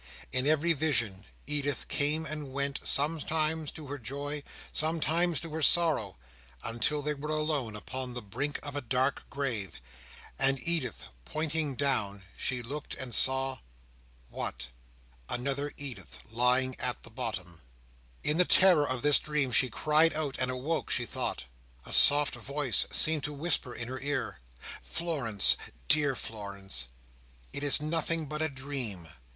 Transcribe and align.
In 0.31 0.47
every 0.47 0.73
vision, 0.73 1.27
Edith 1.45 1.87
came 1.87 2.25
and 2.25 2.51
went, 2.51 2.79
sometimes 2.83 3.71
to 3.73 3.85
her 3.85 3.99
joy, 3.99 4.41
sometimes 4.71 5.39
to 5.41 5.51
her 5.51 5.61
sorrow, 5.61 6.17
until 6.63 7.03
they 7.03 7.13
were 7.13 7.29
alone 7.29 7.75
upon 7.75 8.15
the 8.15 8.21
brink 8.23 8.59
of 8.65 8.75
a 8.75 8.81
dark 8.81 9.29
grave, 9.29 9.75
and 10.39 10.57
Edith 10.67 11.03
pointing 11.23 11.75
down, 11.75 12.23
she 12.35 12.63
looked 12.63 12.95
and 12.95 13.13
saw—what!—another 13.13 15.71
Edith 15.77 16.17
lying 16.31 16.75
at 16.79 17.03
the 17.03 17.11
bottom. 17.11 17.61
In 18.23 18.37
the 18.37 18.43
terror 18.45 18.89
of 18.89 19.03
this 19.03 19.19
dream, 19.19 19.51
she 19.51 19.69
cried 19.69 20.13
out 20.15 20.35
and 20.39 20.49
awoke, 20.49 20.89
she 20.89 21.05
thought. 21.05 21.45
A 21.85 21.93
soft 21.93 22.33
voice 22.33 22.87
seemed 22.91 23.23
to 23.25 23.33
whisper 23.33 23.75
in 23.75 23.87
her 23.87 23.99
ear, 24.01 24.39
"Florence, 24.81 25.57
dear 25.87 26.15
Florence, 26.15 26.87
it 27.53 27.61
is 27.61 27.83
nothing 27.83 28.25
but 28.25 28.41
a 28.41 28.49
dream!" 28.49 29.07